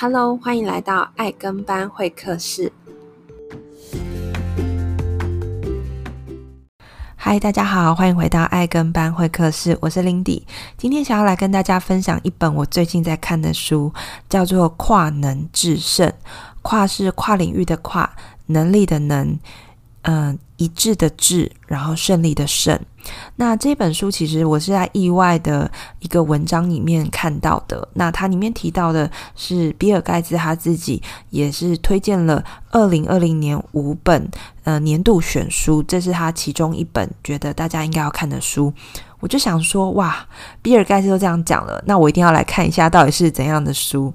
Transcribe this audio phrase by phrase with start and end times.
[0.00, 2.72] Hello，欢迎来到爱跟班会客室。
[7.16, 10.44] 嗨，大家好，欢迎回到爱跟班会客室，我是 Lindy。
[10.76, 13.92] 今天想要来跟大家分享一本我最近在看的书，
[14.28, 16.08] 叫做《跨能致胜》。
[16.62, 18.08] 跨是跨领域的跨，
[18.46, 19.36] 能力的能。
[20.02, 22.78] 嗯、一致的致，然后胜利的胜。
[23.36, 27.88] 那这本书其实我是在意外的一个文章里面看到的。
[27.94, 34.28] 那它里面提到的是比尔盖茨他自己也是推荐了二零二零年五本
[34.64, 38.72] 呃年度选书，这是他其中一本觉得大家应该要看的书。
[39.20, 40.26] 我就想说，哇，
[40.62, 44.12] 比尔盖茨都这样讲了，那我一定要来看一下到底是怎样的书。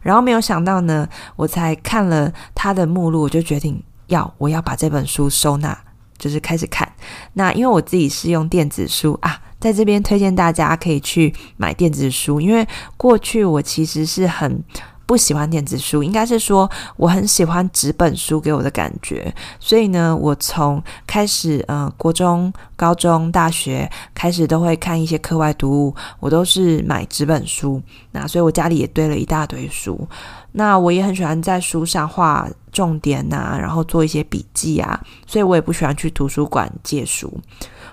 [0.00, 3.82] 然后没有想到呢，我才看了他的目录，我就决定。
[4.06, 5.76] 要我要把这本书收纳，
[6.18, 6.90] 就是开始看。
[7.34, 14.62] 那因为我自己是用电子书啊，在这边推荐大家可以去买电子书，因为过去我其实是很
[15.06, 19.32] 不喜欢电子书，应该是说我很喜欢纸本书给我的感觉。
[19.60, 27.80] 所以呢，我从开始呃国中、高中、大学开始都会看一些课外读物，我都是买纸本书。
[28.10, 30.08] 那所以我家里也堆了一大堆书。
[30.52, 37.32] 那我也很喜欢在书上画重点啊，然后做一些笔记啊，所以我也不喜欢去图书馆借书。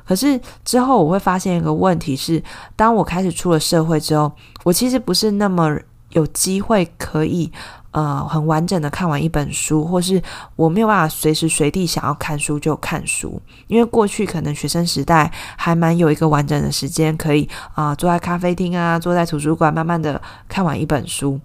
[0.04, 2.44] 可是之后我会发现一个问题是，
[2.76, 4.30] 当我开始出了社会之后，
[4.66, 5.74] 我其实不是那么
[6.10, 7.50] 有机会可以
[7.92, 10.22] 呃很完整的看完一本书，或是
[10.58, 21.40] 我没有办法随时随地想要看书就看书，因为过去可能学生时代还蛮有一个完整的时间可以啊、坐在咖啡厅啊，坐在图书馆慢慢的看完一本书。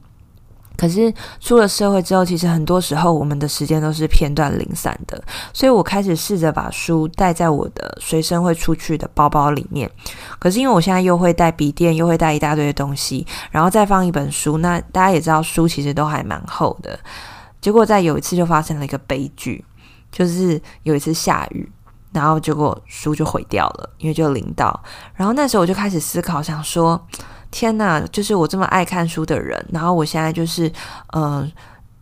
[0.78, 5.20] 可是出了社会之后，其实很多时候我们的时间都是片段零散的，
[5.52, 9.90] 所以我开始试着把书带在我的随身会出去的包包里面。
[10.38, 16.96] 可是因为我现在又会带笔电，又会带一大堆的东西，然后再放一本书，那大家也知道书其实都还蛮厚的。
[17.60, 19.64] 结果在有一次就发生了一个悲剧，
[20.12, 21.68] 就是有一次下雨，
[22.12, 24.80] 然后结果书就毁掉了，因为就淋到。
[25.16, 27.04] 然后那时候我就开始思考，想说。
[27.50, 30.70] 天呐，就是我这么爱看书的人，然后我现在就是，
[31.14, 31.50] 嗯、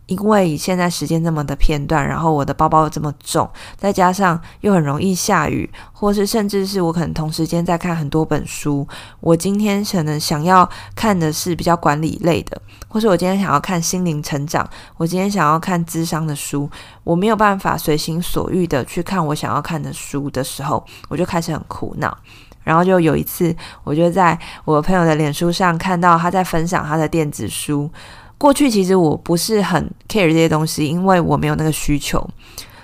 [0.07, 8.87] 因为现在时间这么的片段，然后我的包包又这么重，再加上又很容易下雨，或是甚至是我可能同时间在看很多本书，
[9.19, 16.69] 我今天可能想要看的是比较管理类的，或是我今天想要看心灵成长，我今天想要看智商的书，
[17.03, 22.17] 我没有办法随心所欲的去看我想要看的书的时候，我就开始很苦恼。
[22.67, 23.55] 然后就有一次，
[23.85, 27.89] 我就在我朋友的脸书上看到他在分享他的电子书。
[28.37, 32.29] 过去其实我不是很 care 这些东西，因为我没有那个需求。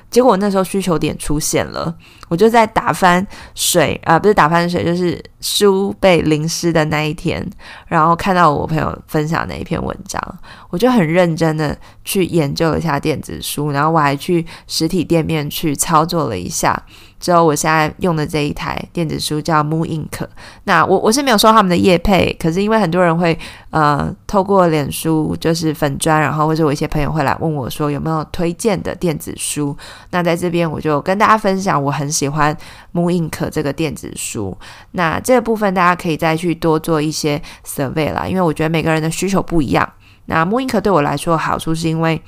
[0.09, 1.91] 结果那时候需求点出现了，
[2.29, 7.43] 我就在打翻水啊，不是打翻水，就是书被淋湿的那一天，
[7.87, 10.21] 然后看到我朋友分享那一篇文章，
[10.69, 16.79] 我就很认真的去研究了一下电子书，然后我还去实体店面去操作了一下。
[17.23, 20.27] 之后，我现在用的这一台电子书叫 Moon Ink。
[20.65, 23.39] 那我我是没有收他们的业配，可是因为很多人会
[23.69, 29.73] 呃透过脸书就是粉砖，然后或者我一些朋友会来问我说有没有推荐的电子书。
[30.11, 32.53] 那在这边我就跟大家分享，我很喜欢
[32.91, 34.57] Moon Ink 这个电子书。
[34.91, 39.89] 那这个部分大家可以再去多做一些 survey 啦，因为我觉得每个人的需求不一样。
[40.25, 42.21] 那 Moon Ink 对我来说好处是因为。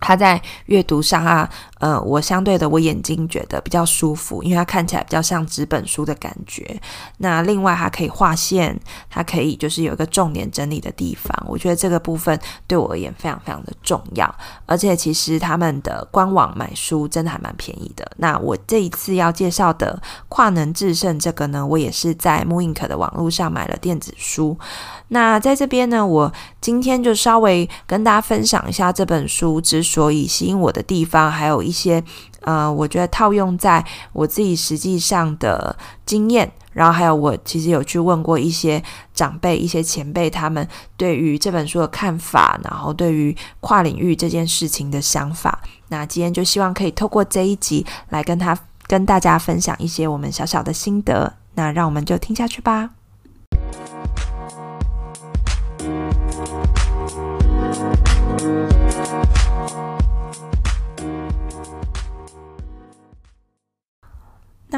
[0.00, 1.48] 它在阅读上啊，
[1.78, 6.80] 呃，我相对的，我眼睛觉得比较舒服，因为它看起来比较像纸本书的感觉。
[7.18, 11.34] 那另外，它可以画线，它可以就是有一个重点整理的地方。
[11.48, 14.32] 我觉得这个部分对我而言非常非常的重要。
[14.66, 18.10] 而且，其实他们的官网买书真的还蛮便宜的。
[18.18, 19.98] 那我这一次要介绍的
[20.28, 22.44] 《跨能致胜》这个呢，我也是在
[22.86, 24.58] 的网络上买了电子书。
[25.08, 32.02] 那在这边呢，我今天就稍微跟大家分享一下这本书之所以吸引我的地方，还有一些
[32.40, 38.82] 呃，我觉得套用在我自己实际上的经验，然后还有我其实有去问过一些
[39.14, 40.66] 长辈、一些前辈，他们
[40.96, 45.60] 对于这本书的看法，然后对于跨领域这件事情的想法。
[45.88, 51.32] 那今天就希望可以透过这一集来跟他跟大家分享一些我们小小的心得。
[51.54, 52.95] 那让我们就听下去吧。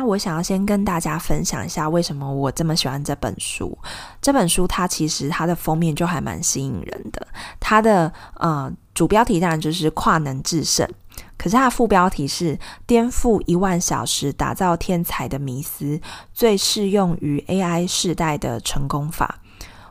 [0.08, 3.76] 我想要先跟大家分享一下，为什么我这么喜欢这本书。
[4.20, 7.26] 这本书它其实它的封面就还蛮吸引人的，
[7.60, 10.88] 它的呃主标题当然就是“跨能制胜”，
[11.36, 16.00] 可是它的副标题是“颠覆一万小时打造天才的迷思，
[16.32, 19.40] 最适用于 AI 世代的成功法”。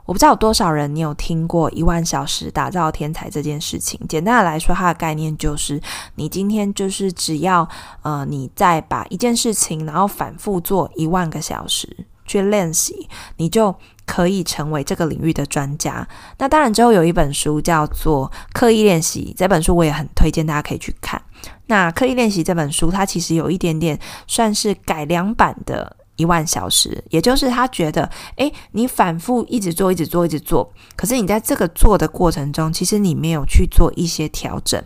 [0.07, 3.99] 我不知道有多少人你有听过一万小时打造天才这件事情。
[4.07, 5.79] 简单的来说，它的概念就是，
[6.15, 7.67] 你今天就是只要
[8.03, 13.75] 呃，你再把一件事情，然后反复做一万个小时去练习，你就
[14.05, 16.07] 可以成为这个领域的专家。
[16.37, 21.21] 那当然之后有一本书叫做《刻意练习》，这本书我也很推荐大家可以去看。
[21.65, 25.97] 那《刻意练习》这本书，它其实有一点点算是改良版的。
[26.17, 34.83] 一万小时，也就是他觉得，诶，你反复一直做，一直做，一直做，可是你在这个做的过程中，其实你没有去做一些调整，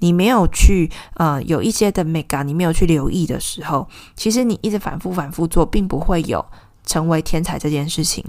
[0.00, 6.44] 你没有去呃有一些的 mega，你没有去留意的时候，其实你一直反复反复做，并不会有
[6.84, 8.24] 成为天才这件事情，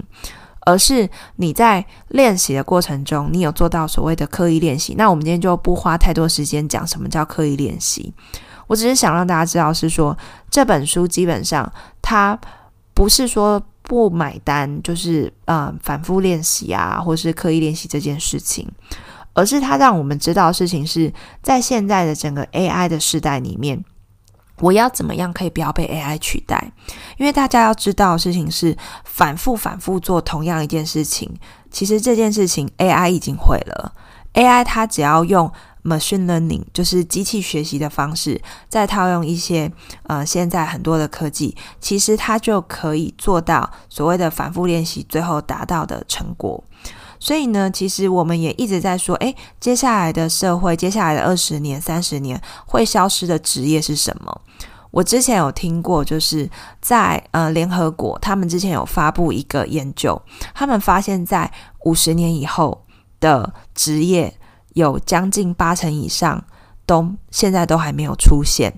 [0.60, 4.94] 而是你在练习的过程中，你有做到所谓的刻意练习。
[4.96, 8.14] 那我们今天就不花太多时间讲什么叫刻意练习。
[8.66, 10.16] 我只是想让大家知道，是说
[10.50, 11.72] 这本书基本上
[12.02, 12.38] 它
[12.94, 18.68] 不是说不买单，就是呃反复练习啊，或是刻意练习这件事情，
[19.34, 23.84] 而是它让我们知道事情是在现在的整个 AI 的时代里面，
[24.58, 26.72] 我要怎么样可以不要被 AI 取代？
[27.18, 31.32] 因为大家要知道的事情是，反复反复做同样一件事情，
[31.70, 33.92] 其实这件事情 AI 已经会了
[34.34, 35.52] ，AI 它只要用。
[35.86, 39.70] Machine learning 就是机器学习的方式，再套用一些
[40.02, 46.62] 呃现在很多的科技，其实它就可以做到所谓的反复练习，最后达到的成果。
[47.20, 54.40] 所以呢，其实我们也一直在说，诶，接下来的社会，接下来的二十年、三十年会消失的职业是什么？
[54.90, 56.50] 我之前有听过，就是
[56.80, 60.20] 在呃联合国，他们之前有发布一个研究，
[60.52, 61.50] 他们发现，在
[61.84, 62.84] 五十年以后
[63.20, 64.36] 的职业。
[64.76, 66.44] 有将近八成以上
[66.84, 68.70] 都现在都还没有出现，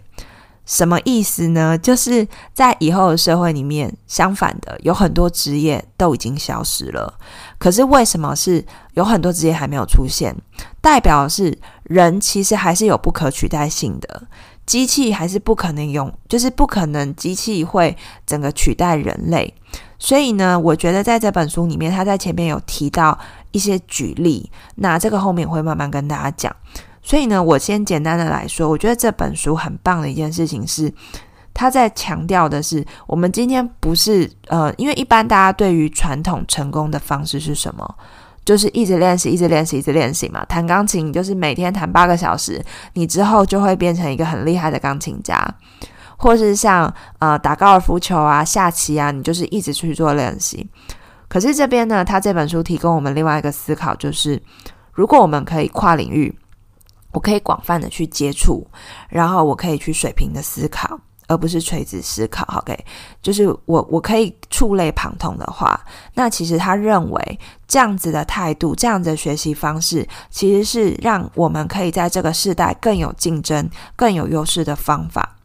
[0.65, 1.77] 什么意思呢？
[1.77, 7.19] 就是在以后的社会里面，相反的，有很多职业都已经消失了。
[7.59, 8.65] 可是为什么是
[8.95, 10.33] 有很多职业还没有出现？
[10.81, 14.23] 代表是人其实还是有不可取代性的，
[14.69, 19.55] 机器还是不可能用，就是不可能机器会整个取代人类。
[19.99, 23.19] 所以呢，我觉得在这本书里面，他在前面有提到
[23.51, 26.55] 一些举例，那这个后面会慢慢跟大家讲。
[27.03, 30.93] 所以呢，我先简单的来说，我觉得这本书很棒的一件事情是，
[31.55, 37.95] 他在强调的是，我们今天不是呃，因为一般大家对于传统成功的方式是什么？
[38.49, 40.43] 就是一直练习，一直练习，一直练习嘛。
[40.47, 42.65] 弹钢琴就是每天弹八个小时，
[42.95, 45.39] 你之后就会变成一个很厉害的钢琴家。
[46.17, 50.67] 或是像呃打高尔夫球啊、下棋啊，你就是一直去做练习。
[51.29, 54.43] 可是这边呢，他这本书提供我们另外一个思考，就是
[54.95, 56.35] 如果我们可以跨领域，
[57.13, 58.67] 我可以广泛的去接触，
[59.11, 60.99] 然后我可以去水平的思考，
[61.29, 62.45] 而不是垂直思考。
[62.59, 62.77] OK，
[63.23, 65.81] 就是我我可以触类旁通的话，
[66.15, 75.37] 那其实他认为这样子的态度、这样子的学习方式，其实是让我们可以在这个世代更有竞争、更有优势的方法。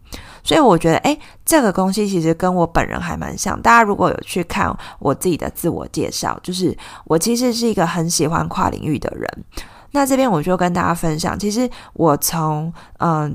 [0.46, 3.62] 所以我觉得，诶，这个东西其实跟我本人还蛮像。
[3.62, 9.46] 大家如果有去看我自己的自我介绍，就是我其实是一个很喜欢跨领域的人。
[9.92, 13.34] 那这边我就跟大家分享，其实我从嗯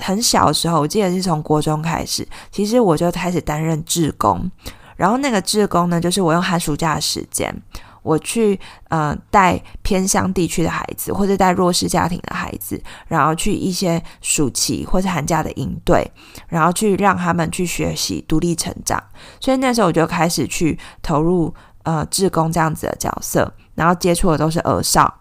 [0.00, 4.50] 很小的时候，我记得是从国中开始，其实我就开始担任志工。
[4.96, 7.54] 然后那个志工呢，就是我用寒暑假的时间。
[8.02, 8.58] 我去
[8.88, 16.10] 呃带偏乡地区的孩子，或者带弱势家庭的孩子，然后去一些暑期或者寒假的营队，
[16.46, 19.02] 然后去让他们去学习独立成长。
[19.40, 25.12] 所以那时候我就开始去投入呃志工这样子的角色，然后接触的都是儿少，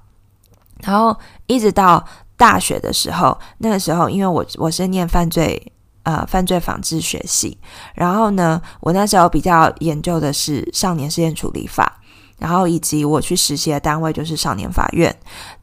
[0.82, 2.06] 然后一直到
[2.38, 7.58] 大学的时候，那个时候因为我我是念犯罪呃犯罪防治学系，
[7.96, 12.00] 然后呢，我那时候比较研究的是少年事件处理法。
[12.40, 15.12] 然后以及我去实习的单位就是少年法院，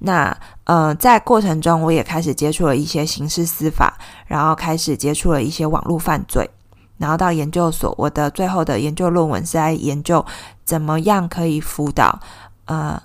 [0.01, 6.51] 那呃在过程中我也开始接触了一些刑事司法，然后开始接触了一些网络犯罪，
[6.99, 10.27] 然后到研究所，我的最后的研究论文是在研究
[10.65, 12.19] 怎么样可以辅导
[12.65, 13.01] 呃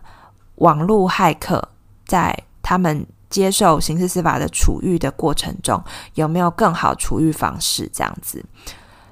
[0.56, 1.70] 网络骇客
[2.08, 5.82] 在他们接受刑事司法的处遇的过程中
[6.16, 8.44] 有没有更好处遇方式这样子。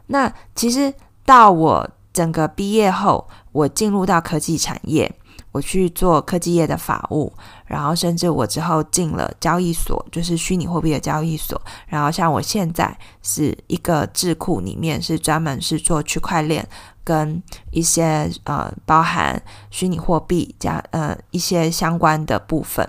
[0.07, 0.93] 那其实
[1.25, 3.27] 到我整个毕业后。
[3.53, 5.11] 我进入到科技产业，
[5.51, 7.33] 我去做科技业的法务，
[7.65, 11.59] 然后甚至我之后进了交易所，就是虚拟货币的交易所。
[11.87, 16.67] 然后像我现在是一个智库里面，是专门是做区块链
[17.03, 22.87] 跟一些呃包含虚拟货币加呃一些相关的部分。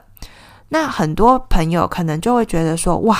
[0.70, 3.16] 那很多朋友可能就会觉得说，哇，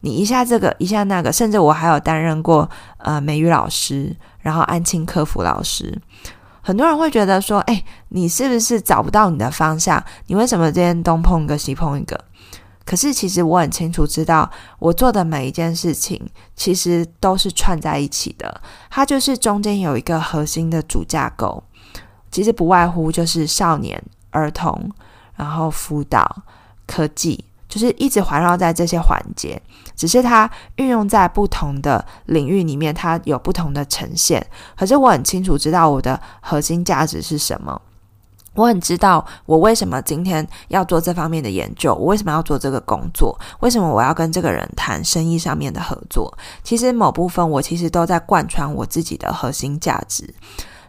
[0.00, 2.68] 你一下这个一下那个，甚至我还有担任过
[2.98, 6.00] 呃美语老师，然后安亲客服老师。
[6.62, 10.02] 很多人会觉得说，哎，你是不是找不到你的方向？
[10.26, 12.18] 你为什么今天东碰一个西碰一个？
[12.84, 16.20] 可是其实我很清楚知道，我做的每一件事情
[16.56, 21.62] 其实都是串在一起的，它就是中间有一个核心的主架构，
[22.32, 24.90] 其实不外乎就是少年、儿童，
[25.36, 26.42] 然后辅导、
[26.90, 27.44] 科技。
[27.70, 29.62] 就是一直环绕在这些环节，
[29.94, 34.44] 只是它运用在不同的领域里面，它有不同的呈现。
[34.76, 37.80] 可是我很清楚知道我的核心价值是什么，
[38.54, 46.36] 我很知道我为什么今天要做这方面的研究，我为什么要做这个工作，为什么我要跟这个人谈生意上面的合作。
[46.64, 50.34] 其实某部分我其实都在贯穿我自己的核心价值。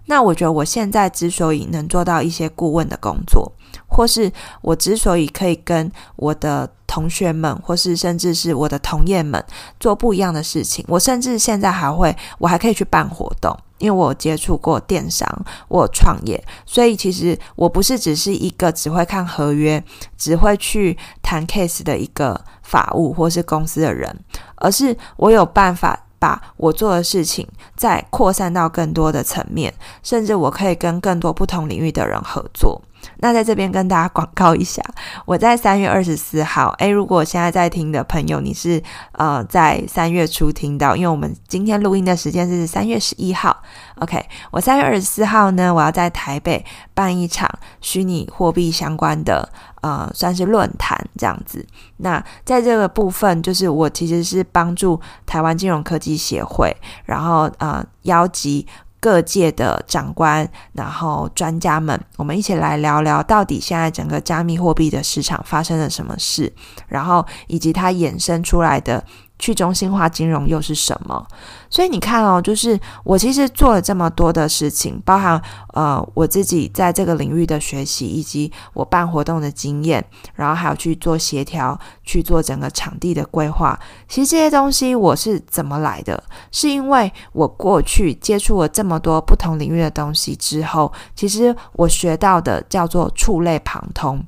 [0.07, 3.51] 那我觉得我现在之所以能做到一些顾问的工作，
[3.91, 4.31] 或是
[4.61, 9.43] 我之所以可以跟我的同学们，或是甚至是我的同业们
[9.79, 15.27] 做不一样的事情，我甚至现在还会，我还可以去办活动，因为我有接触过电商，
[15.67, 19.83] 我有创业，所以其实我不是只是一个只会看合约、
[20.17, 24.17] 只会去谈 case 的一个法务或是公司的人，
[24.55, 26.07] 而是我有办法。
[26.21, 32.79] 把我做的事情再扩散到更多的层面，甚至我可以跟更多不同领域的人合作。
[33.17, 34.81] 那在这边跟大家广告一下，
[35.25, 38.81] 我在三月二十四号，诶，如果现在在听的朋友，你是
[39.13, 43.55] 呃在三月初听到，因为我们今天录音的时间是三月十一号
[43.99, 49.47] ，OK，我三月二十四号呢，我要在台北办一场虚拟货币相关的
[49.81, 51.65] 呃算是论坛这样子。
[51.97, 58.67] 那在这个部分，就是我其实是帮助台湾金融科技协会，然后呃邀集。
[59.01, 66.53] 各界的长官，然后专家们，我们一起来聊聊，到底现在整个加密货币的市场发生了什么事，
[66.87, 69.03] 然后以及它衍生出来的。
[69.41, 71.25] 去中心化金融又是什么？
[71.67, 75.41] 所以你看哦，就是我其实做了这么多的事情，包含
[75.73, 80.05] 呃我自己在这个领域的学习，以及我办活动的经验，
[80.35, 83.77] 然后还有去做协调，去做整个场地的规划。
[84.07, 86.23] 其实这些东西我是怎么来的？
[86.51, 94.23] 是因为我过去接触了这么多不同领域的东西之后，其实我学到的叫做触类旁通。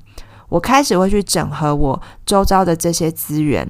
[0.49, 3.69] 我开始会去整合我周遭的这些资源。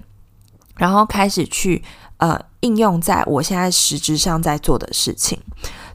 [0.76, 1.84] 然后开始去
[2.18, 5.40] 呃应用在我现在实质上在做的事情，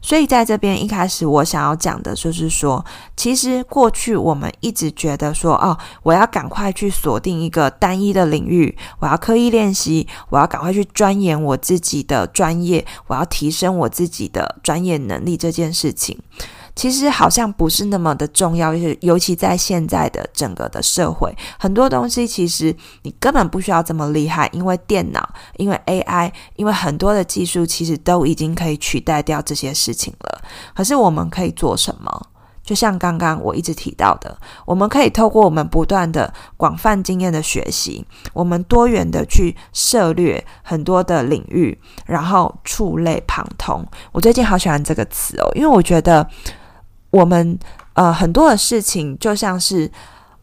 [0.01, 2.85] 所以在这边一开始我想要讲的就是说，
[3.17, 16.19] 其实过去我们一直觉得说，哦，我要赶快去锁定一个单一的领域，我要刻意练习，我要赶快去钻研我自己的专业，我要提升我自己的专业能力这件事情。
[16.79, 30.41] 其实好像不是那么的重要，尤尤其在现在的整个的社会，很多东西其实你根本不需要这么厉害，因为电脑，因为 AI，因为很多的技术其实都已经可以取代掉这些事情了。
[30.73, 32.27] 可是我们可以做什么？
[32.63, 43.85] 就像刚刚我一直提到的，我们可以透过我们不断的广泛经验的学习，我们多元的去涉猎很多的领域，然后触类旁通。
[44.13, 46.25] 我最近好喜欢这个词哦，因为我觉得。
[47.11, 47.57] 我们
[47.93, 49.91] 呃很多的事情就像是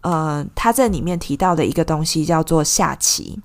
[0.01, 3.41] 呃他这里面提到的一个东西叫做下棋，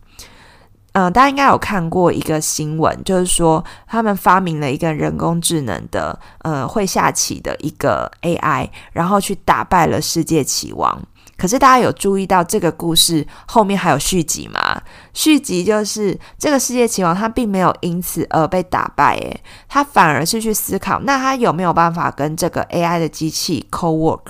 [0.94, 11.02] 嗯、呃，大家应该有看过一个新闻，就是说他们发明了一个人工智能的呃会下棋的一个 AI，然后去打败了世界棋王。
[11.42, 14.80] 可是大家有注意到这个故事后面还有续集吗？
[15.12, 24.22] 续集就是这个世界棋王他并没有因此而被打败，诶，他反而是去思考，那他有没有办法跟这个 AI 的机器 co-work，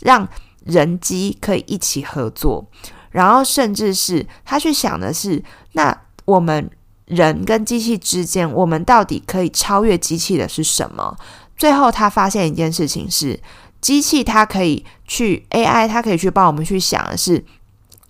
[0.00, 0.26] 让
[0.64, 2.66] 人机可以一起合作，
[3.10, 5.94] 然后甚至是他去想的是，那
[6.24, 6.70] 我们
[7.04, 11.14] 人跟机器之间，我们到底可以超越机器的是什么？
[11.58, 13.38] 最后他发现一件事情是。
[13.80, 17.44] 机器它可以去 AI，它可以去帮我们去想的是，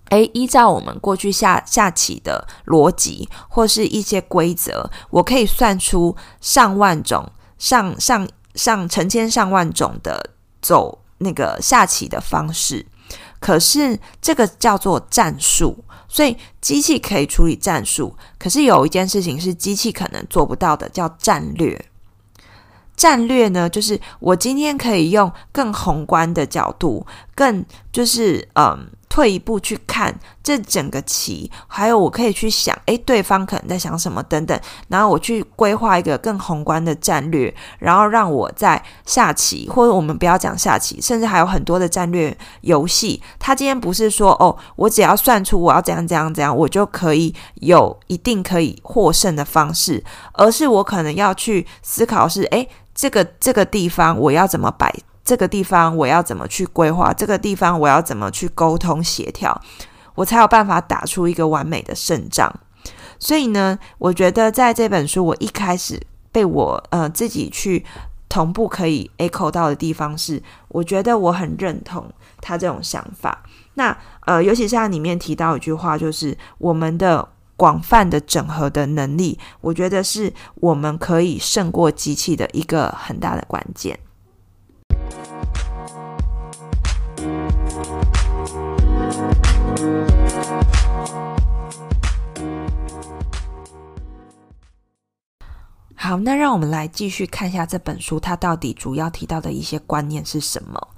[0.09, 12.85] 诶，依照我们过去下下棋的逻辑或是一些规则，我可以算出上万种、上上上成千上万种的走那个下棋的方式。
[13.39, 18.15] 可是这个叫做战术，所以机器可以处理战术。
[18.39, 21.85] 可是有一件事情是机器可能做不到的，叫战略。
[22.95, 43.21] 战略呢，就是我今天可以用更宏观的角度，更就是嗯，退一步去看这整个棋，还有我可以去想，诶，对方可能在想什么等等，然后我去规划一个更宏观的战略，然后让我在下棋，或者我们不要讲下棋，甚至还有很多的战略游戏。
[43.39, 52.69] 他今天不是说哦，我只要算出我要怎样怎样怎样，我就可以有一定可以获胜的方式，而是我可能要去思考是，诶。
[52.95, 54.91] 这个这个地方我要怎么摆，
[55.23, 59.61] 这个地方我要怎么去规划，这个地方我要怎么去沟通协调，
[60.15, 62.51] 我才有办法打出一个完美的胜仗。
[63.19, 67.85] 所以呢，我觉得在这本书，我一开始被我呃自己去
[68.29, 72.09] 同步可以 echo 到的地方是，我觉得我很认同
[72.41, 73.43] 他这种想法。
[73.75, 83.99] 那呃，尤其是他里面提到一句话，就是我们的广泛的整合的能力，我觉得是我们可以胜过机器的一个很大的关键。
[95.97, 100.89] 好，那让我们来继续看一下这本书，它到底主要提到的一些观念是什么？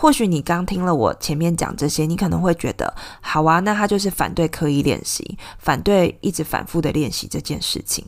[0.00, 8.06] 或许你刚听了我前面讲这些，你可能会觉得，好啊，那他就是反对刻意练习，反对一直反复的练习这件事情。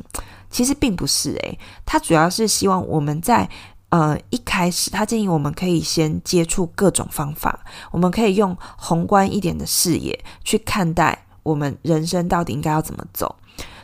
[0.48, 3.48] 其实并不是诶，他主要是希望我们在
[3.88, 7.58] 呃一开始，他建议我们可以先接触各种方法，
[7.90, 13.34] 我们可以用宏观一点的视野去看待我们人生到底应该要怎么走。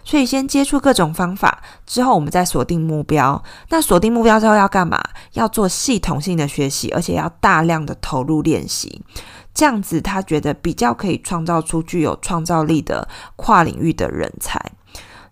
[0.06, 3.42] 所以先接触各种方法，之后我们再锁定目标。
[3.70, 5.02] 那锁定目标之后要干嘛？
[5.32, 9.02] 要做系统性的学习，而且要大量的投入练习。
[9.52, 14.60] 这样子，他觉得比较可以创造出具有创造力的跨领域的人才。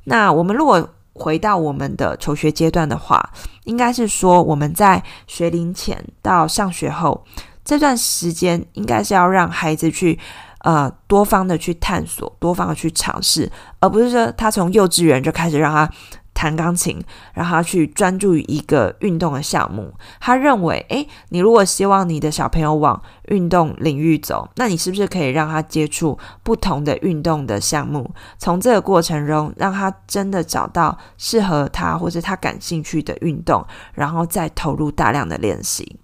[0.02, 3.31] 那我们如果回到我们的求学阶段的话，
[3.62, 7.25] 应该是说我们在学龄前到上学后
[7.64, 10.19] 这段时间，应该是要让孩子去。
[10.64, 15.87] 呃，多方的去探索，多方的去尝试，而不是说他从幼稚园就开始让他
[16.33, 16.99] 弹钢琴，
[17.35, 19.92] 让他去专注于一个运动的项目。
[20.18, 28.11] 他认为，诶，你如果希望你的小朋友往运动领域走，那你是不是可以让他接触不同的运动的项目？
[28.38, 36.00] 从这个过程中，让他真的找到适合他或者他感兴趣的运动，然后再投入大量的练习。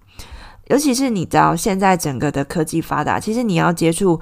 [0.67, 4.21] 尤其是你知道，现在整个的科技发达，其实你要接触。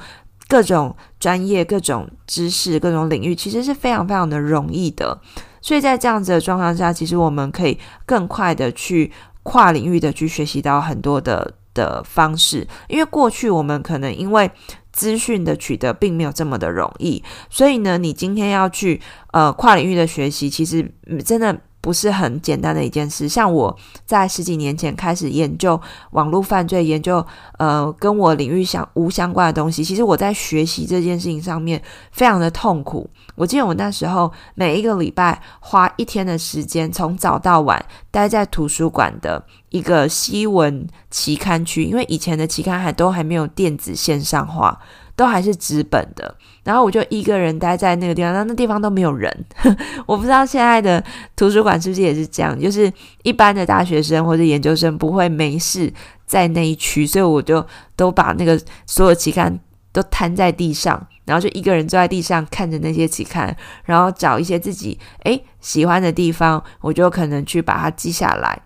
[0.50, 5.22] 各种专业、各种知识、各种领域，其实是非常非常的容易的。
[5.62, 9.12] 所以在这样子的状况下，其实我们可以更快的去
[9.44, 12.68] 跨领域的去学习到很多的的方式。
[12.88, 14.50] 因为过去我们可能因为
[14.92, 19.00] 资讯的取得并没有这么的容易，所以呢，你今天要去
[19.32, 20.92] 呃跨领域的学习，其实
[21.24, 21.56] 真的。
[21.82, 23.28] 不是很简单的一件事。
[23.28, 25.80] 像我在十几年前开始研究
[26.12, 27.26] 网络犯罪，研究
[27.58, 33.10] 呃跟我领域相无相关的东西，其实我在学习这件事情上面非常的痛苦。
[33.36, 44.78] 我记得我那时候每一个礼拜花一天的时间，从早到晚待在图书馆的一个西文期刊区，因为以前的期刊还都还没有电子线上化。
[45.20, 49.30] 都还是纸本的，然后我就一个人待在那个地方，那那地方都没有人。
[50.08, 51.04] 我不知道现在的
[51.36, 52.90] 图书馆是不是也是这样，就是
[53.24, 55.92] 一般的大学生或者研究生不会没事
[56.26, 57.66] 在那一区，所以我就
[57.98, 59.60] 都把那个所有期刊
[59.92, 63.54] 都摊在地上，然后就一个人坐在地上看着那些期刊，
[63.84, 68.58] 然后找一些自己诶喜欢的地方，我就可能去把它记下来。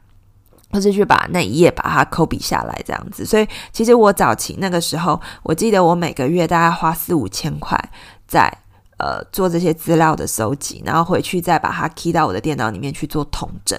[0.73, 3.25] 或是去把那一页把它抠笔下来，这样子。
[3.25, 7.79] 所以其实我早期那个时候，我记得我每个月大概花四五千块
[8.27, 8.51] 在
[9.03, 13.77] 呃做这些资料的收集，然后回去再把它 key 到我的电脑里面去做统整。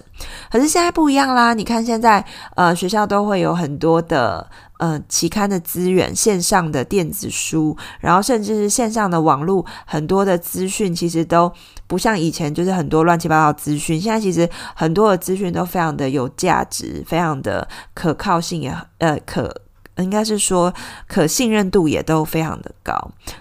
[0.51, 2.23] 可是现在不一样啦，你看现在
[2.57, 4.47] 呃学校都会有很多的。
[4.79, 11.51] 呃，期刊的资源、线上的电子书，然后甚至是线上的网络，很多的资讯其实都
[11.87, 13.99] 不像以前，就是很多乱七八糟资讯。
[14.01, 19.55] 现在其实很多的资讯都非常的有价值，非常的可靠性也呃可
[19.99, 20.73] 应该是说
[21.07, 22.93] 可信任度也都非常的高。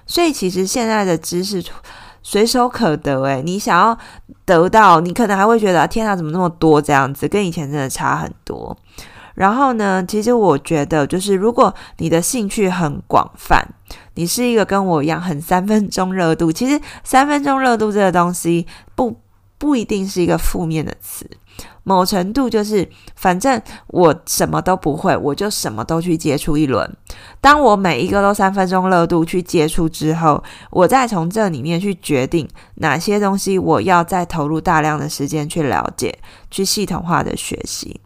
[0.05, 1.63] 所以其实现在的知识
[2.21, 3.97] 随手可得，诶，你想要
[4.45, 8.75] 得到，你可能还会觉得天啊，怎么那么多这样子，跟以前真的差很多。
[9.35, 13.67] 然后呢，其实我觉得，就是如果你的兴趣很广泛，
[14.13, 19.19] 你是一个跟我一样很三分钟热度，其实三分钟热度这个东西不
[19.57, 21.27] 不一定是一个负面的词，
[21.83, 26.89] 某程度就是，反正我什么都不会，我就什么都去接触一轮。
[27.41, 30.41] 当我每一个都三分钟热度去接触之后，
[30.71, 36.17] 我再从这里面去决定哪些东西我要再投入大量的时间去了解，
[36.49, 37.99] 去系统化的学习。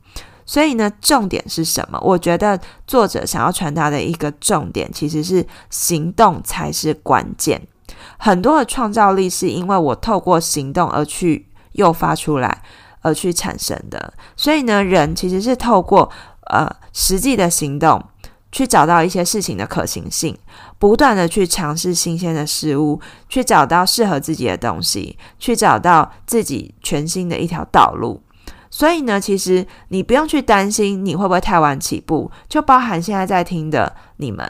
[0.46, 2.00] 所以呢，重点是什么？
[2.02, 7.62] 我觉得作者想要传达的一个重点，其实是行动才是关键。
[8.18, 12.64] 很多的创造力是因为我透过行动而去诱发出来，
[13.08, 14.14] 而去产生的。
[14.36, 16.10] 所以呢，人其实是透过
[16.52, 18.04] 呃实际的行动，
[18.52, 20.38] 去找到一些事情的可行性，
[20.78, 28.22] 不断的去尝试新鲜的事物，去找到适合自己的东西，去找到自己全新的一条道路。
[28.70, 34.50] 所以呢，其实你不用去担心你会不会太晚起步，就包含现在在听的你们。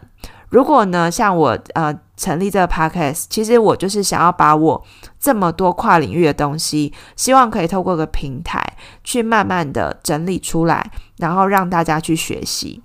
[0.49, 4.81] 如果呢，像我呃成立这个 podcast，其实我就是想要把我
[5.19, 8.63] 这么多跨领域的东西，希望可以透过个平台
[9.03, 12.81] 去慢慢的整理出来，然后让大家去学习。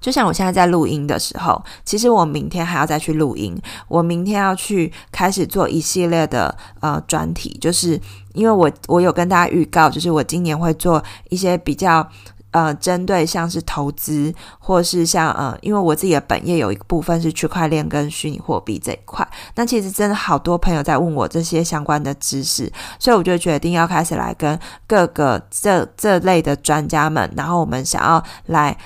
[0.00, 3.54] 就像我现在在录音的时候，其实我明天还要再去录音，
[3.86, 8.00] 我明天要去开始做一系列的呃专题，就是
[8.32, 12.08] 因为我我有跟大家预告，就是我今年会做一些比较。
[12.52, 28.76] 呃，针对像是投资，或是像呃，因为我自己的本业有一个部分是区块链跟虚拟货币这一块，那其实真的好多朋友在问我这些相关的知识，所以我就决定要开始来跟各个这这类的专家们，然后我们想要来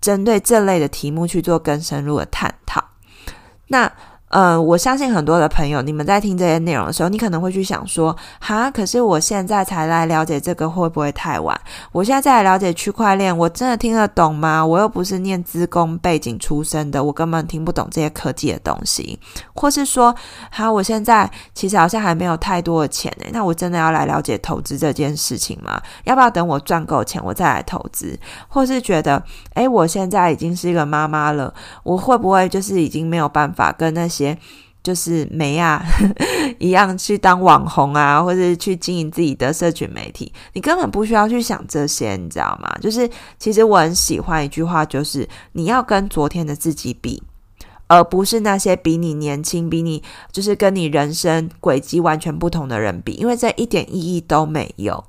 [0.00, 2.82] 针对这类的题目去做更深入的探讨。
[3.68, 3.90] 那。
[4.32, 11.60] 呃，我相信很多的朋友，你们在听这些内容的时候，你可能会去想说，哈，可是我现在才来了解这个，会不会太晚？
[11.92, 14.64] 我现在再来了解区块链，我真的听得懂吗？
[14.64, 19.20] 我又不是念资工背景出身的，我根本听不懂这些科技的东西。
[19.54, 20.14] 或是说，
[20.50, 25.78] 哈，我现在其实好像还没有太多的钱诶，那我真的要来了解投资这件事情吗？
[26.04, 28.18] 要不要等我赚够钱，我再来投资？
[28.48, 29.22] 或是觉得，
[29.56, 34.21] 诶，我现在已经是一个妈妈了，我会不会就是已经没有办法跟那些
[34.82, 35.80] 就是没啊
[36.58, 42.68] 一样去当网红啊，或者去经营自己的社群媒体，你根本不需要去想这些，你知道吗？
[42.80, 43.08] 就是
[43.38, 47.22] 其实我很喜欢一句话，就是你要跟昨天的自己比，
[47.86, 55.04] 而不是那些比你年轻、比你就是跟你人生轨迹完全不同的人比，因为这一点意义都没有。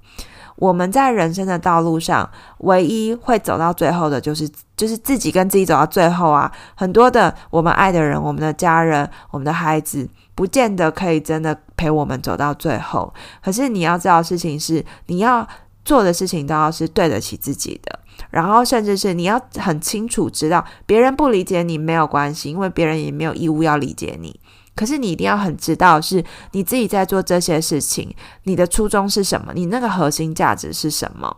[0.56, 6.52] 我们在人生的道路上，唯一会走到最后的，就是就是自己跟自己走到最后啊。
[6.76, 13.13] 很多的我们爱的人、我们的家人、我们的孩子，不见得可以真的陪我们走到最后。
[13.44, 15.48] 可是你要知道事情是，你要
[15.84, 24.39] 做的事情都要是对得起自己的，然后甚至是你要很清楚知道，别人不理解你没有关系，因为别人也没有义务要理解你。
[24.76, 29.54] 可是你一定要很知道，是你自己在做这些事情，你的初衷是什么？
[29.54, 31.38] 你那个核心价值是什么？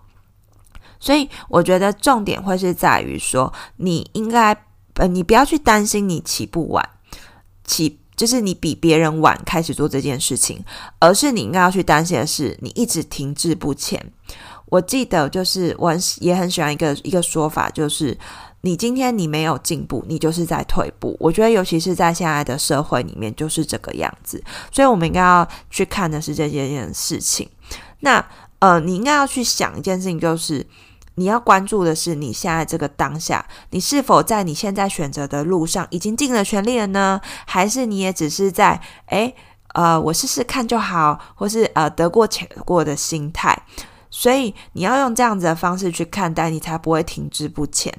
[0.99, 4.55] 所以我觉得重点会是在于说，你应该
[4.93, 6.89] 呃，你不要去担心你起步晚，
[7.65, 10.63] 起就是你比别人晚开始做这件事情，
[10.99, 14.01] 而是你应该要去担心的是，你一直停滞不前。
[14.67, 18.17] 我记得就是我很也很喜欢一个一个说法，就是。
[18.65, 21.15] 你今天你没有进步，你就是在退步。
[21.19, 24.43] 我觉得，尤其是在现在的社会里面，就是这个样子。
[24.71, 27.47] 所以，我们应该要去看的是这件事情。
[27.99, 28.25] 那
[28.57, 30.65] 呃，你应该要去想一件事情，就是
[31.13, 37.21] 你要关注的是你现在这个当下，你是否在你现在选择的路上已经尽了全力了呢？
[37.45, 39.35] 还是你也只是在诶
[39.75, 43.55] 呃，我试试看就好，或是呃得过且过的心态？
[44.09, 47.93] 所以你要用这样子的方式去看待，你才不会停滞不前。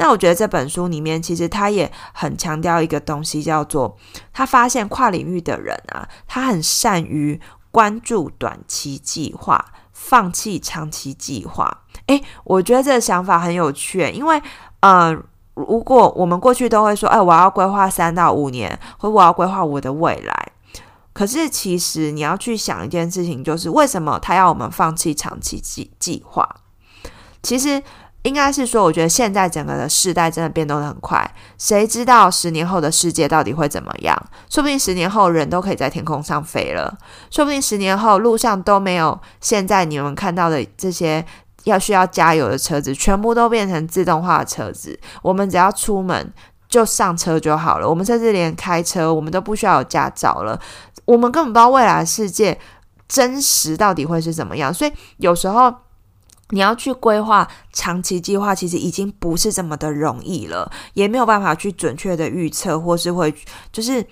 [0.00, 3.98] 那我觉得这本书里面其实他也很强调一个东西，叫做
[4.32, 7.38] 他发现跨领域的人啊，他很善于
[7.70, 11.82] 关注短期计划，放弃长期计划。
[12.06, 14.42] 诶，我觉得这个想法很有趣，因为
[14.80, 15.14] 呃，
[15.52, 20.52] 如果我们过去都会说，哎，我要规划三到五年，或我要规划我的未来。
[21.12, 26.48] 可是，其实你要去想一件事情，就是为什么他要我们放弃长期计计划？
[27.42, 27.82] 其实
[28.22, 34.16] 应该是说，我觉得现在整个的世代真的变动得很快，谁知道十年后的世界到底会怎么样？
[34.48, 36.98] 说不定十年后人都可以在天空上飞了，
[37.30, 41.24] 说不定十年后路上都没有现在你们看到的这些
[41.64, 46.32] 要需要加油的车子，全部都变成自动化的车子，我们只要出门
[46.68, 50.60] 就上车就好了，我们甚至连开车我们都不需要有驾照了。
[51.06, 52.58] 我们根本不知道未来世界
[53.08, 55.74] 真实到底会是怎么样，所以有时候
[56.50, 63.34] 你要去规划长期计划，其实已经不是这么的容易了，也没有办法去准确的预测，或是会
[63.72, 64.04] 就是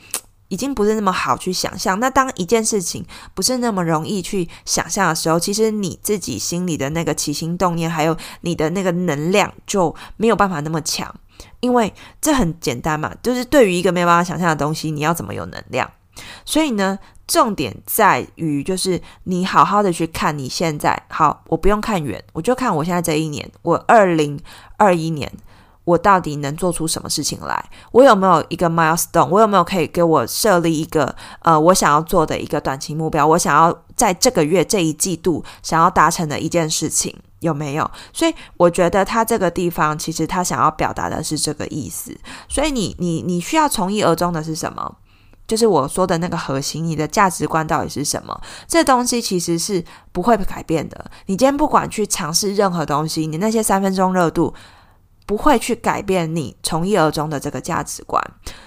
[0.48, 1.98] 已经不是那么好去想象。
[2.01, 11.14] 那当一件事情不是那么容易去想象的时候，其实你自己心里的那个起心动念，还有你的那个能量就没有办法那么强，
[11.61, 15.90] 因为这很简单嘛，就是对于一个没有办法想象的东西，你要怎么有能量？
[16.45, 21.01] 所以呢，重点在于就是你好好的去看你现在。
[21.09, 24.39] 好，我不用看远，我就看我现在这一年，我二零
[24.77, 25.31] 二一年，
[25.85, 27.71] 我到底能做出什么事情来？
[27.93, 29.27] 我有没有一个 milestone？
[29.29, 33.27] 我有没有可以给我设立一个呃，我想要做的一个短期目标？
[33.27, 37.91] 我想要在这个月这一季度想要达成的一件事情有没有？
[38.13, 42.17] 所以我觉得他这个地方其实他想要表达的是这个意思。
[42.49, 44.97] 所以你你你需要从一而终的是什么？
[45.49, 48.39] 就是我说的那个核心，你的价值观到底是什么？
[48.69, 49.83] 这东西其实是
[50.13, 51.11] 不会改变的。
[51.25, 54.53] 你今天不管去尝试任何东西，你那些三分钟热度
[55.25, 58.23] 不会去改变你从一而终的这个价值观。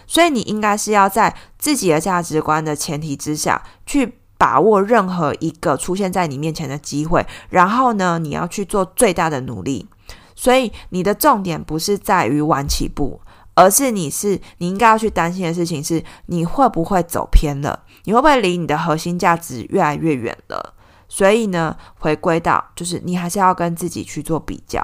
[0.08, 9.88] 所以你应该是要在自己的价值观的前提之下去把握任何一个出现在你面前的机会，然后呢，你要去做最大的努力。
[10.36, 13.22] 所以你的重点不是在于晚起步。
[13.62, 20.74] 而是你是你应该要去担心的事情是你会不会走偏了，你会不会离你的核心价值越来越远了？
[21.08, 24.82] 所以呢，回归到就是你还是要跟自己去做比较。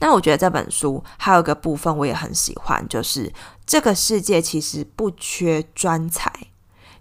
[0.00, 3.32] 那我觉得这本书还有一个部分我也很喜欢，就是
[3.64, 6.32] 这个世界其实不缺专才。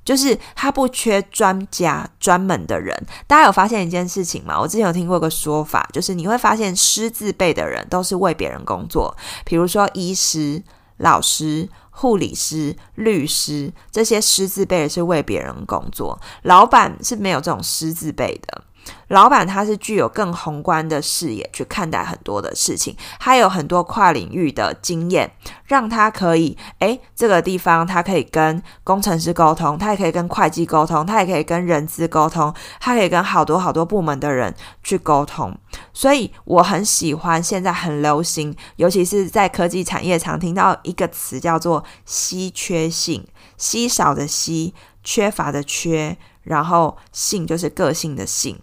[0.06, 2.96] 就是他不缺专家、专门的人。
[3.28, 4.58] 大家有发现一件事情吗？
[4.58, 9.14] 我之前有听过个说法，就是你会发现师字辈的人都是为别人工作，
[9.44, 10.64] 比如说医师、
[10.98, 16.18] 老师、护理师、律师，这些师字辈是为别人工作。
[16.44, 18.64] 老板是没有这种师字辈的。
[19.10, 25.32] 老板他是具有更宏观的视野去看待很多的事情，他有很多跨领域的经验，
[25.66, 35.56] 让他可以，诶，这个地方他可以跟工程师沟通，他也可以跟会计沟通，他也可以跟人资沟通，他可以跟好多好多部门的人去沟通。
[35.94, 43.26] 所以我很喜欢现在很流行，尤其是在科技产业，常听到一个词叫做稀缺性，
[43.58, 46.18] 稀少的稀，缺乏的缺。
[46.46, 48.56] 然后性就是个性的性，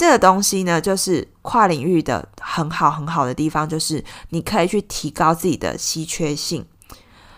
[0.00, 6.64] 这个东西呢，就是跨领域的很好很好的地方，就是你可以去提高自己的稀缺性。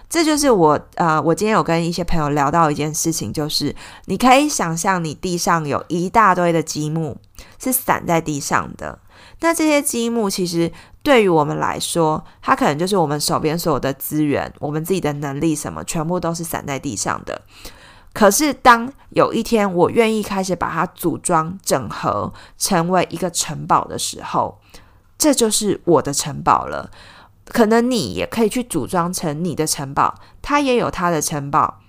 [0.08, 7.16] 这就是我呃，我今天有跟一些朋友聊到一件事情，就是你可以想象你地上有一大堆的积木
[7.58, 8.96] 是散在地上的，
[9.40, 10.70] 那这些积木其实
[11.02, 17.42] 对于我们来说，它可能就是我们手边所有的资源，我们自己的能力什么，全部都是散在地上的。
[18.12, 24.58] 可是，当有一天我愿意开始把它组装、整合，成为一个城堡的时候，
[25.16, 26.90] 这就是我的城堡了。
[27.46, 31.80] 可能你也可以去组装成你的城堡，他也有他的城堡。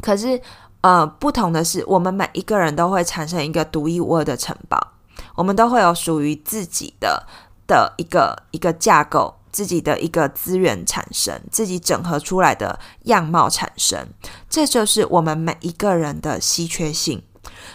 [0.00, 0.40] 可是，
[0.82, 4.92] 呃，不同的是，我们每一个人都会产生一个独一无二的城堡，
[5.34, 7.26] 我们都会有属于自己的
[7.66, 9.34] 的一个一个架构。
[9.56, 14.06] 自己的一个资源产生，自己整合出来的样貌产生，
[14.50, 17.22] 这就是我们每一个人的稀缺性。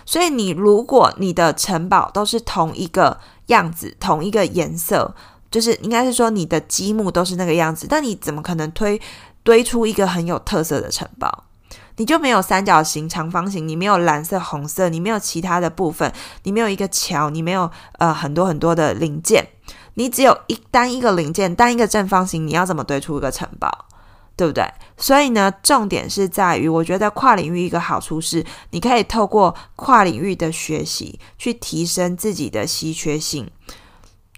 [0.06, 5.16] 所以，你如果你的城堡都是同一个样子、同一个颜色，
[5.50, 9.02] 就是应该是说你的积木都是那个样子，但你怎么可能推
[9.42, 11.46] 堆出一个很有特色的城堡？
[11.96, 16.14] 你就没有三角形、长方形，你没有蓝色、红色，你没有其他的部分，
[16.44, 19.48] 你没有一个桥，你没有呃很多很多的零件。
[20.02, 23.86] 你只有一单一个零件，单一个正方形，你要怎么堆出一个城堡，
[24.36, 24.68] 对不对？
[24.98, 33.48] 所以呢，重点是在于，我觉得跨领域一个好处是，你可以透过跨领域的学习去提升自己的稀缺性。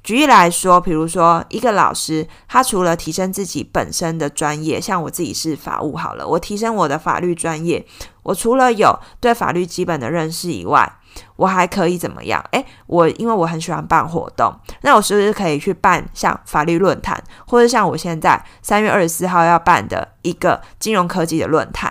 [0.04, 7.86] 举例来说，比如说一个老师，他除了提升自己本身的专业，像我自己是法务好了，我提升我的法律专业，
[8.24, 10.92] 我除了有对法律基本的认识以外，
[11.38, 12.44] 我还可以怎么样？
[12.52, 21.90] 诶，我因为我很喜欢办活动，那我是不是可以去办像法律论坛，或者像我现在三月二十四号要办的一个金融科技的论坛？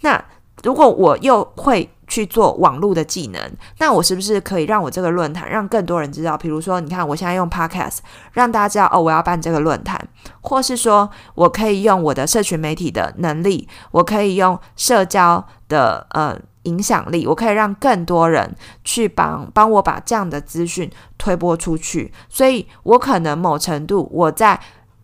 [0.00, 0.22] 那
[0.62, 3.40] 如果我又会去做网络的技能，
[3.78, 6.36] 那我是不是可以让我这个论坛让更多人知道？
[6.36, 7.98] 比如说，你看我现在用 Podcast
[8.32, 10.00] 让大家知道哦，我要办这个论坛，
[10.40, 22.12] 或是说我可以用我的社群媒体的能力，我可以用社交的呃影响力，我可以让更多人去帮帮我把这样的资讯推播出去。
[22.28, 24.58] 所以我可能某程度我在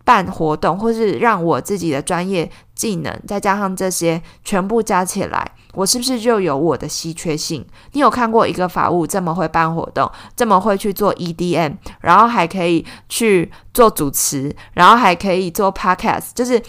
[0.04, 5.52] 办活动，或是让我自己的专业技能，再加上这些全部加起来。
[5.72, 7.66] 我是不是就有我的稀缺性？
[7.92, 16.62] 你有看过一个法务这么会办活动，这么会去做 EDM，然后还可以去做主持，然后还可以做 Podcast，就是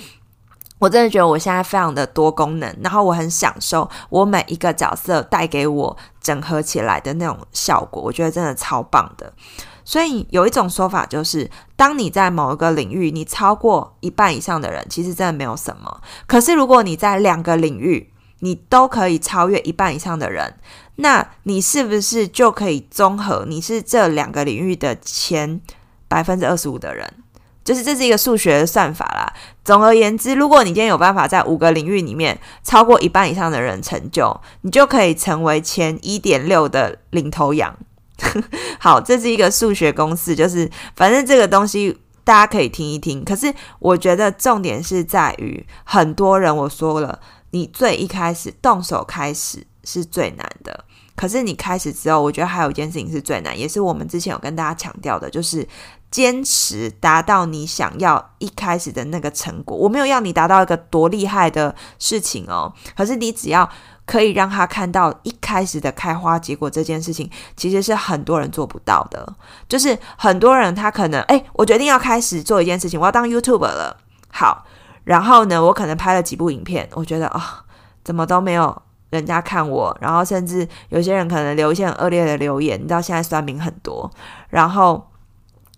[0.80, 9.32] 我真的觉得我现在非常的多功能，然后我很享受我每一个角色带给我整合起来的那种效果，我觉得真的超棒的。
[9.86, 16.00] 所以有一种说法就是，当你在某一个领域你超过一半以上的人，其实真的没有什么。
[16.26, 18.13] 可是如果你在两个领域，
[18.44, 20.54] 你都可以超越一半以上的人，
[20.98, 23.46] 那你是不是就可以综合？
[23.48, 25.62] 你是这两个领域的前
[26.10, 27.10] 百分之二十五的人，
[27.64, 29.34] 就是这是一个数学算法啦。
[29.64, 37.74] 总而言之，如果你今天有办法在五个领域里面超过一半以上的人成就，你就可以成为前一点六的领头羊。
[38.78, 43.24] 好，这是一个数学公式，就是反正这个东西大家可以听一听。
[43.24, 47.22] 可是我觉得重点是在于，很多人我说了。
[47.54, 50.84] 你最一开始动手开始是最难的。
[51.16, 55.66] 可是你开始之后，我觉得还有一件事情是最难，也是我们之前有跟大家强调的，就是
[56.10, 59.78] 坚持达到你想要一开始的那个成果。
[59.78, 63.70] 我没有要你达到一个多厉害的事情哦，可是你只要
[64.08, 69.36] 可以让他看到一开始的开花结果，这件事情其实是很多人做不到的。
[69.70, 73.98] 就是很多人他可能，诶，我决定要开始做一件事情，我要当 YouTuber 了。
[74.30, 74.66] 好，
[75.04, 77.66] 然后呢，我可能拍了几部影片，我觉得啊、哦，
[78.04, 78.82] 怎么都没有。
[79.10, 84.10] 人家看我，然后甚至有些人可能留一些很恶劣的留言，你知道现在酸民很多，
[84.50, 85.08] 然后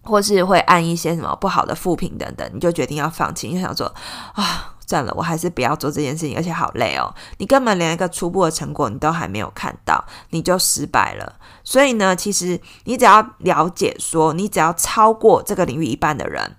[0.03, 3.93] 或是会按一些什么不好的负评等等，你就决定要放弃，你就想说
[4.35, 11.35] 啊，算了，我还是不要做这件事情，而且好累哦，你根本连一个初步的成果你都还没有看到，你就失败了。
[11.61, 16.55] 所以呢，其实你只要了解说，你只要超过这个领域一半的人。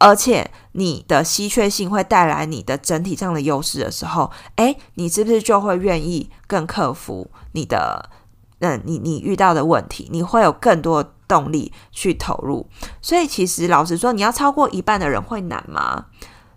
[0.00, 8.10] 而且你的稀缺性会带来你的整体上的优势的时候，诶，你是不是就会愿意更克服你的，
[8.60, 12.66] 嗯，你你遇到的问题，你会有更多动力去投入。
[13.02, 16.06] 所以其实老实说，你要超过一半的人会难吗？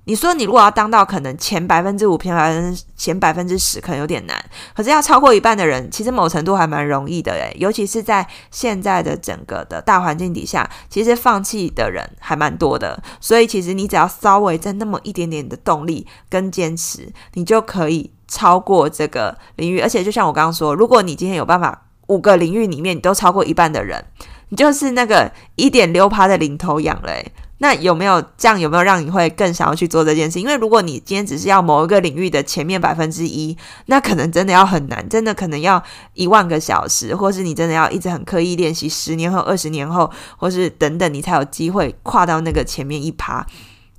[0.05, 4.43] 你说你如果要当到可能前百分之五、偏百分之前百分之十，可能有点难。
[4.75, 13.01] 可是要超过一半的人，其实某程度还蛮容易的诶，尤其是在现在的整个的大环境底下，其实放弃的人还蛮多的。
[13.21, 19.79] 所以其实你只要稍微再那么一点点的动力跟坚持，你就可以超过这个领域。
[19.79, 24.03] 而且就像我刚刚说，如果你今天有办法五个领域里面你都超过一半的人，
[24.49, 27.11] 你就是那个一点六趴的领头羊了。
[27.59, 28.59] 那有没有这样？
[28.59, 30.37] 有没有让你会更想要去做这件事？
[30.37, 35.81] 因为如果你今天只是要某一个领域的前面百分之一，那可能真的要很难，真的可能要
[36.13, 43.45] 一万个小时，或是你真的要一直很刻意练习，十年后、二十年后，或是等等，你才有机会跨到那个前面一趴。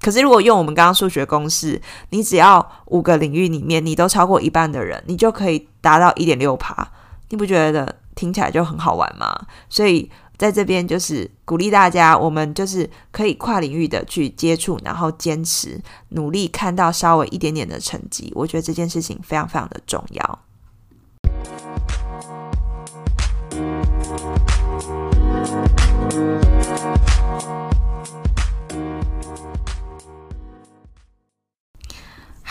[0.02, 6.86] 可是如果用我们刚刚数学公式，你只要五个领域里面你都超过一半的人，你就可以达到一点六趴。
[7.34, 9.46] 你不觉得听起来就很好玩吗？
[9.68, 10.08] 所以。
[10.36, 18.32] 在这边就是鼓励大家，我们就是可以跨领域的去接触，然后坚持努力，看到稍微一点点的成绩。
[18.34, 20.38] 我觉得这件事情非常非常的重要。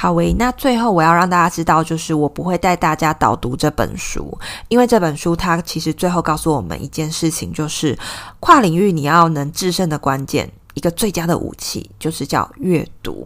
[0.03, 4.37] 好喂，那最后我要让大家知道，就是我不会带大家导读这本书，
[4.67, 7.97] 因为这本书它其实最后告诉我们一件事情，就是
[8.41, 13.25] 跨领域你要能制胜的关键，一个最佳的武器就是叫阅读。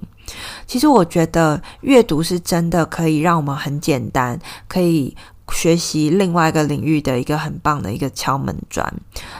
[0.68, 5.18] 其实我觉得阅读是真的可以让我们很简单，可以。
[5.54, 8.94] 学习另外一个领域的一个很棒的一个敲门砖，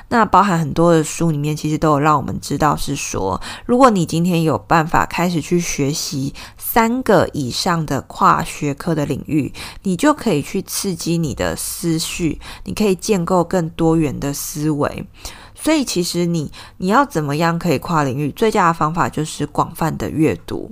[0.10, 15.06] 那包含很多的书里面，其实都有让我们知道是说，如果你今天有办法开始去学习三个以上的跨学科的领域，你就可以去刺激你的思绪，你可以建构更多元的思维。
[15.54, 20.72] 所以，其实你你要怎么样可以跨领域，最佳的方法就是广泛的阅读。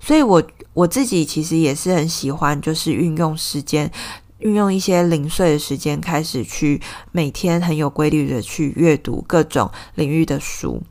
[0.00, 0.42] 所以我
[0.74, 3.90] 我自己其实也是很喜欢，就是运用时间。
[4.38, 6.80] 运用一些零碎的时间，开始去
[7.12, 10.82] 每天很有规律的去阅读各种领域的书。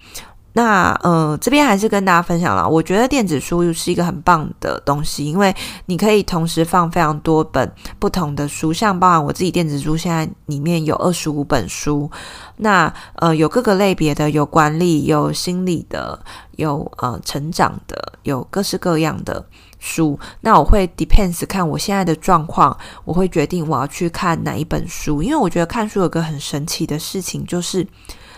[0.58, 5.54] 那呃，这边还是跟大家分享了，我觉得电子书是一个很棒的东西，因为
[5.88, 12.10] 你可以同时放非常多本不同的书，像包含我自己电子书现在里面有二十五本书。
[12.56, 16.18] 那呃，有各个类别的，有管理，有心理的，
[16.56, 19.46] 有呃成长的，有各式各样的。
[19.86, 25.22] 书，那我会 depends 看我现在的状况，我会决定我要去看哪一本书。
[25.22, 27.86] 因为我觉得看书有个很神奇的事情，就是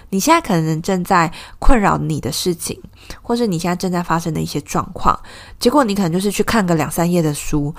[0.09, 2.77] 你现在可能正在困扰你的事情，
[3.21, 5.17] 或是你现在正在发生的一些状况，
[5.57, 7.73] 结果你可能就是去看个两三页的书，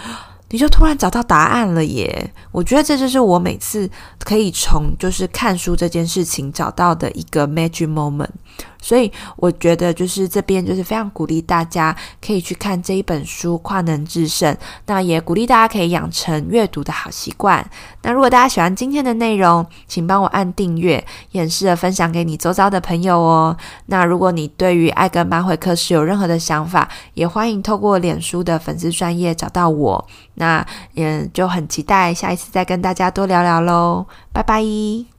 [0.49, 2.33] 你就突然找到答案了耶！
[2.51, 3.89] 我觉得这就是我每次
[4.21, 8.31] 可以从就是看书这件事情找到的一个 magic moment。
[8.81, 14.55] 所以我觉得，就是这边就是非常鼓励大家可以去看这一本书《跨能制胜》，
[14.87, 17.69] 那也鼓励大家可以养成阅读的好习惯。
[18.03, 23.57] 那如果大家喜欢今天的内容，请帮我按订阅，也适合分享给你周遭的朋友哦。
[23.87, 30.07] 那如果你对于爱跟班会课是有任何的想法，也欢迎透过脸书的粉丝专业找到我。
[30.35, 30.65] 那
[30.95, 35.18] 也就很期待下一次再跟大家多聊聊喽，拜拜。